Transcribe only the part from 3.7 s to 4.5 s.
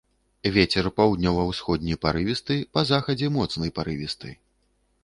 парывісты.